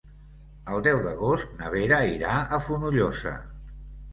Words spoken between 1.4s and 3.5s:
na Vera irà a Fonollosa.